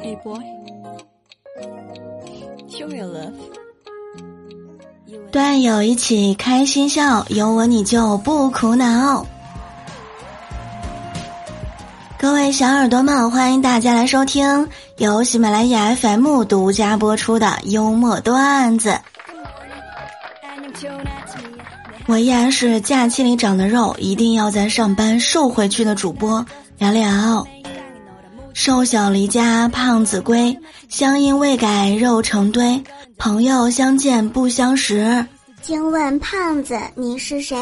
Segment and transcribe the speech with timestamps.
[0.00, 0.40] Hey boy,
[2.68, 3.32] show me love.
[5.30, 9.24] 段友一起开心笑，有我你就不苦恼。
[12.18, 18.98] 各位小耳朵们，欢迎大家来收听由喜马拉雅 FM 独家播出的幽默段子。
[22.08, 26.42] 我依然是假期里长的肉，一定要在上班瘦回去的主播
[26.78, 27.46] 聊聊。
[28.54, 32.82] 瘦小离家胖子归，乡音未改肉成堆。
[33.18, 35.26] 朋友相见不相识，
[35.60, 37.54] 请问胖子你是谁？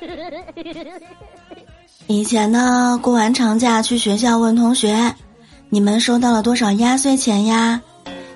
[2.08, 5.14] 以前呢，过完长假去学校问同学，
[5.70, 7.80] 你们收到了多少压岁钱呀？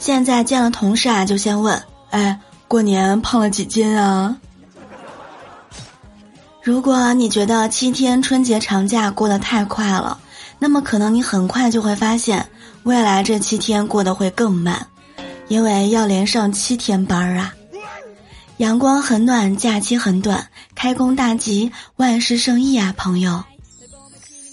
[0.00, 4.36] 现在见了同事啊，就先问，哎，过年胖了几斤啊？
[6.66, 10.18] 如果你觉得七天春节长假过得太快了，
[10.58, 12.44] 那么可能你很快就会发现，
[12.82, 14.84] 未来这七天过得会更慢，
[15.46, 17.54] 因为要连上七天班儿啊！
[18.56, 23.44] 阳光很暖，假期很短，开工大吉，万事胜意啊，朋友！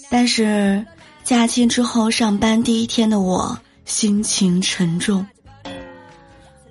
[0.08, 0.86] 但是
[1.24, 5.26] 假期之后上班第一天的我心情沉重，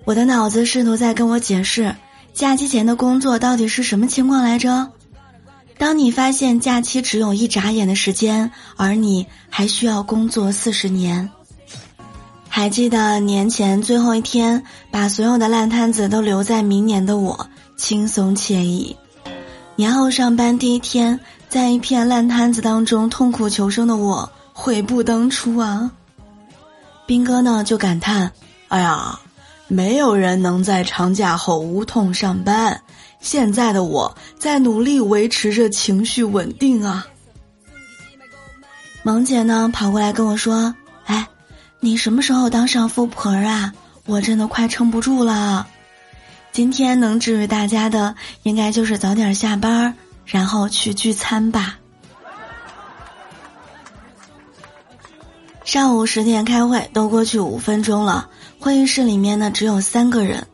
[0.05, 1.93] 我的脑子试图在跟我解释，
[2.33, 4.89] 假期前的工作到底是什么情况来着？
[5.83, 11.29] 当你发现假期只有一眨眼的时间，而你还需要工作四十年，
[12.47, 18.95] 还记得年前最后一天把所有的烂摊子都留在明年的我，轻松惬意；
[19.75, 25.91] 年后上班第一天，在一片烂摊子当中痛苦求生的我，悔不当初啊！
[27.05, 28.31] 兵哥呢就感叹
[28.69, 29.19] ：“哎呀，
[29.73, 32.79] 没有人能在长假后无痛上班。”
[33.19, 37.07] 现在的我在努力维持着情绪稳定啊。
[39.01, 40.75] 萌姐呢跑过来跟我说
[41.07, 41.27] ：“哎，
[41.79, 43.73] 你什么时候当上富婆啊？
[44.05, 45.65] 我真的快撑不住了。
[46.51, 48.13] 今天能治愈大家的，
[48.43, 49.95] 应该就是早点下班，
[50.25, 51.77] 然后去聚餐吧。”
[55.73, 58.29] 上午十点开会，都过去五分钟了，
[58.59, 60.45] 会议室里面呢只有三个人，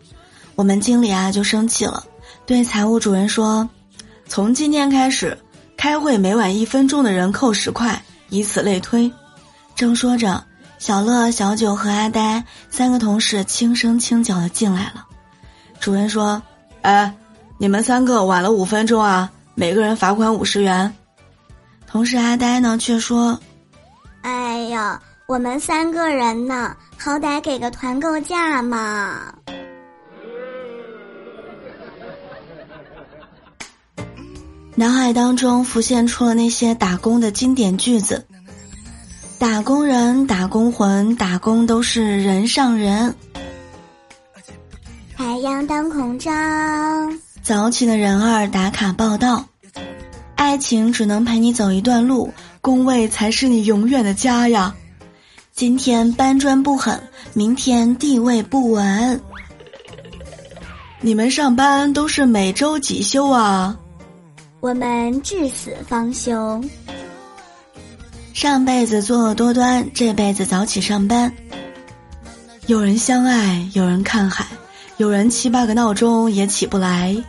[0.56, 2.06] 我们经理啊就生气了。
[2.46, 3.70] 对财务主任说
[4.30, 5.38] ：“从今天开始，
[5.76, 9.12] 开会每晚一分钟的人扣十块，以此类推。”
[9.76, 10.42] 正说着，
[10.78, 15.06] 小乐、小九和阿呆三个同事轻声轻脚的进来了。
[15.82, 16.42] 主任说
[16.82, 17.14] ：“哎，
[17.58, 20.96] 你们三个晚了五分钟啊，每个人罚款五十元。”
[21.86, 23.38] 同事阿呆呢却说
[24.24, 29.32] ：“哎呀，我们三个人呢，好歹给个团购价嘛。”
[34.74, 38.26] 脑海当中浮现出了那些打工的经典句子
[39.38, 43.14] ：“打工人，打工魂，打工都是人上人。”
[45.16, 46.32] 太阳当空照，
[47.44, 49.46] 早起的人儿打卡报道。
[50.34, 54.74] 爱情只能陪你走一段路，工位才是你永远的家呀。
[55.60, 56.98] 今天搬砖不狠，
[57.34, 59.22] 明天地位不稳。
[61.02, 63.78] 你们上班都是每周几休啊？
[64.62, 66.64] 我们至死方休。
[68.34, 71.30] 上辈子作恶多端，这辈子早起上班。
[72.68, 74.48] 有人相爱，有人看海，
[74.96, 77.22] 有人七八个闹钟也起不来。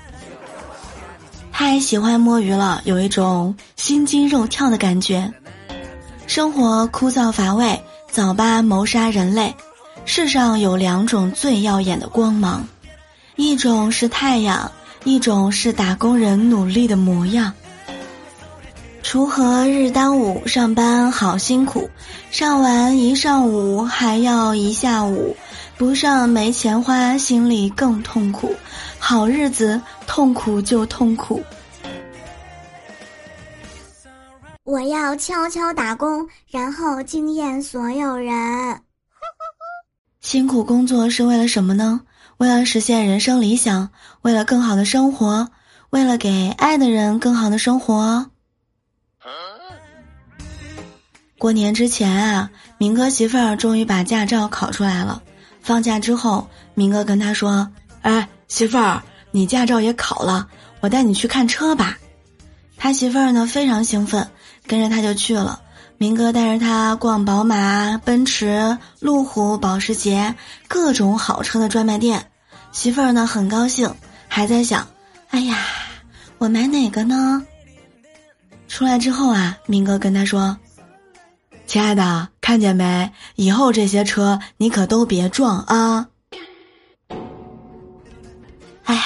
[1.51, 5.29] 太喜欢摸鱼了，有一种心惊肉跳的感觉。
[6.29, 9.55] 生活枯燥乏味，早八谋杀人类。
[10.05, 12.67] 世上有两种最耀眼的光芒，
[13.37, 14.71] 一种是太阳。
[15.03, 17.55] 一种是打工人努力的模样。
[19.03, 21.89] 锄禾日当午，上班好辛苦，
[22.31, 25.35] 上完一上午还要一下午，
[25.79, 28.55] 不上没钱花，心里更痛苦。
[28.99, 31.43] 好日子痛苦就痛苦。
[34.65, 38.35] 我要悄悄打工，然后惊艳所有人。
[40.21, 42.03] 辛苦工作是为了什么呢？
[42.37, 43.89] 为了实现人生理想，
[44.23, 45.49] 为了更好的生活，
[45.91, 48.31] 为了给爱的人更好的生活。
[51.39, 55.23] 过年之前啊，明哥媳妇儿终于把驾照考出来了。
[55.63, 57.71] 放假之后，明哥跟他说
[58.03, 60.47] ：“哎，媳妇儿，你驾照也考了，
[60.81, 61.97] 我带你去看车吧。”
[62.77, 64.27] 他媳妇儿呢非常兴奋，
[64.71, 65.63] 跟着他就去了。
[65.99, 70.37] 明哥带着他逛宝马、奔驰、路虎、保时捷
[70.69, 72.31] 各种好车的专卖店。
[72.71, 73.93] 媳妇儿呢很高兴，
[74.29, 74.87] 还在想
[75.31, 75.59] ：“哎呀，
[76.39, 77.45] 我买哪个呢？”
[78.69, 80.57] 出来之后啊，明哥跟他说
[81.67, 83.11] ：“亲爱的，看见没？
[83.35, 86.07] 以后这些车你可都别撞啊！
[88.85, 89.03] 哎呀，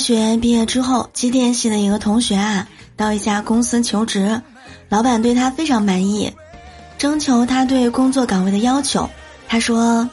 [0.00, 2.66] 学毕业之后，机电系的一个同学啊，
[2.96, 4.42] 到一家公司求职，
[4.88, 6.32] 老板对他非常满意，
[6.98, 9.08] 征求他对工作岗位的要求。
[9.46, 10.10] 他说：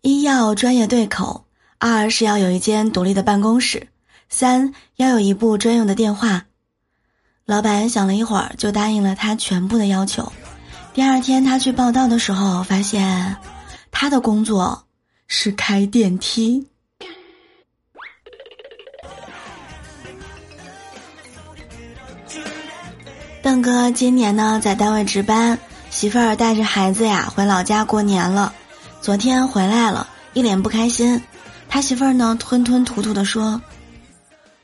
[0.00, 1.44] 一要专业对口，
[1.78, 3.86] 二是要有一间独立的办公室。
[4.28, 6.46] 三要有一部专用的电话，
[7.44, 10.32] 老板想了一会儿，就答应了他全部的要求。
[10.94, 13.36] 第二天他去报道的时候，发现
[13.92, 14.84] 他的工作
[15.28, 16.66] 是开电梯。
[23.56, 25.58] 邓哥今年呢在单位值班，
[25.88, 28.52] 媳妇儿带着孩子呀回老家过年了，
[29.00, 31.22] 昨天回来了，一脸不开心。
[31.66, 33.58] 他媳妇儿呢吞吞吐吐的说。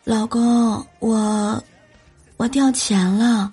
[0.05, 1.65] 老公，我
[2.37, 3.50] 我掉钱了。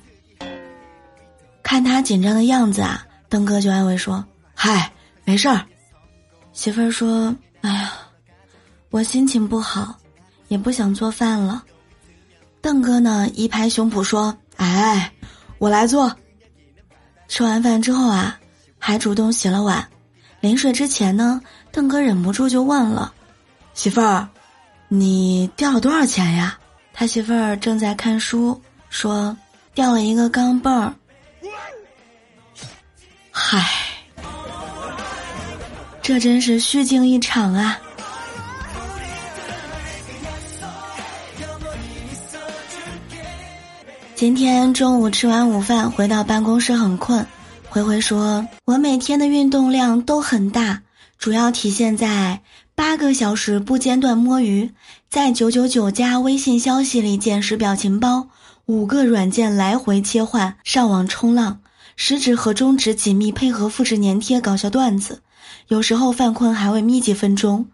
[1.63, 4.21] 看他紧张的样子啊，邓哥就安慰说
[4.53, 4.91] ：“嗨，
[5.24, 5.65] 没事儿。”
[6.51, 7.94] 媳妇儿说：“哎呀，
[8.89, 9.95] 我心情不好，
[10.50, 11.63] 也不想做饭了。”
[12.59, 15.11] 邓哥呢一拍胸脯说：“哎，
[15.57, 16.15] 我来做。”
[17.27, 18.39] 吃完饭之后啊，
[18.77, 19.85] 还主动洗了碗。
[20.39, 21.41] 临睡之前呢，
[21.71, 23.13] 邓哥忍不住就问了
[23.73, 24.27] ：“媳妇儿。”
[24.91, 26.57] 你掉了多少钱呀？
[26.94, 28.59] 他媳妇儿正在看书，
[28.89, 29.38] 说
[29.75, 30.91] 掉了一个钢镚儿。
[33.29, 33.63] 嗨，
[36.01, 37.79] 这真是虚惊一场啊！
[44.19, 47.25] 今天中午吃完午饭回到办公室很困，
[47.69, 50.81] 灰灰说：“我每天的运动量都很大，
[51.18, 52.42] 主要体现在。”
[52.75, 54.71] 八个小时不间断摸鱼，
[55.10, 58.27] 在九九九加微信消息里捡拾表情包，
[58.66, 61.62] 五个软件来回切换，上网冲浪，
[61.95, 65.22] 食指和中指紧密配合复制粘贴搞笑段子，
[65.69, 67.68] 有时候犯困还会眯几分钟。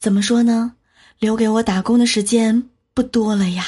[0.00, 0.72] 怎么说呢？
[1.18, 3.66] 留给我打工的时间不多了呀。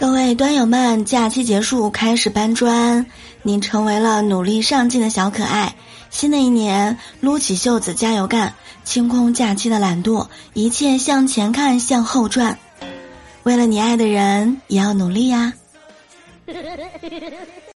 [0.00, 3.04] 各位端友们，假期结束，开始搬砖，
[3.42, 5.74] 你成为了努力上进的小可爱。
[6.08, 8.54] 新的一年，撸起袖子加油干，
[8.84, 12.56] 清空假期的懒惰，一切向前看，向后转。
[13.42, 15.52] 为了你爱的人，也要努力呀。